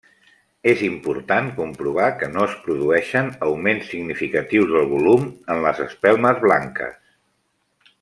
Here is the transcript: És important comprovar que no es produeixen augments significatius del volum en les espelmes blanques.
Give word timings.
És 0.69 0.79
important 0.85 1.51
comprovar 1.57 2.07
que 2.23 2.29
no 2.37 2.47
es 2.51 2.55
produeixen 2.65 3.31
augments 3.51 3.93
significatius 3.93 4.75
del 4.75 4.91
volum 4.97 5.29
en 5.33 5.65
les 5.69 5.87
espelmes 5.89 6.45
blanques. 6.49 7.01